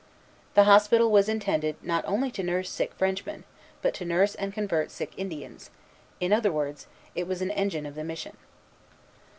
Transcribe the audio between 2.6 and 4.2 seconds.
sick Frenchmen, but to